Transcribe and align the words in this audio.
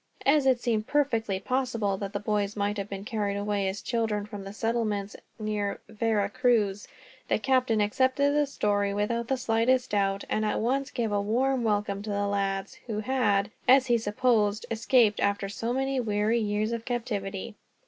As 0.25 0.47
it 0.47 0.59
seemed 0.59 0.87
perfectly 0.87 1.39
possible 1.39 1.95
that 1.99 2.11
the 2.11 2.19
boys 2.19 2.55
might 2.55 2.77
have 2.77 2.89
been 2.89 3.05
carried 3.05 3.37
away, 3.37 3.67
as 3.67 3.83
children, 3.83 4.25
from 4.25 4.43
the 4.45 4.51
settlements 4.51 5.15
near 5.37 5.79
Vera 5.89 6.27
Cruz, 6.27 6.87
the 7.27 7.37
captain 7.37 7.79
accepted 7.79 8.33
the 8.33 8.47
story 8.47 8.95
without 8.95 9.27
the 9.27 9.37
slightest 9.37 9.91
doubt, 9.91 10.23
and 10.27 10.43
at 10.43 10.59
once 10.59 10.89
gave 10.89 11.11
a 11.11 11.21
warm 11.21 11.63
welcome 11.63 12.01
to 12.01 12.09
the 12.09 12.25
lads; 12.25 12.79
who 12.87 13.01
had, 13.01 13.51
as 13.67 13.85
he 13.85 13.97
supposed, 13.99 14.65
escaped 14.71 15.19
after 15.19 15.47
so 15.47 15.71
many 15.71 15.99
weary 15.99 16.39
years 16.39 16.71
of 16.71 16.83
captivity. 16.83 17.53